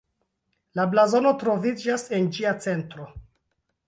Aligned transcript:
La 0.79 0.85
blazono 0.93 1.33
troviĝas 1.43 2.05
en 2.21 2.31
ĝia 2.39 2.55
centro. 2.65 3.07